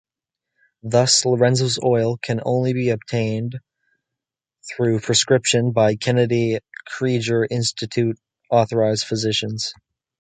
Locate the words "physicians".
9.05-9.75